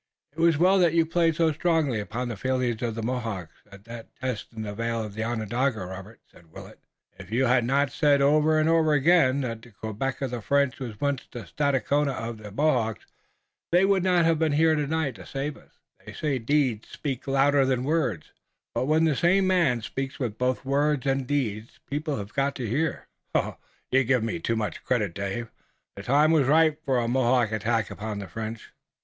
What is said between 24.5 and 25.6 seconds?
much credit, Dave.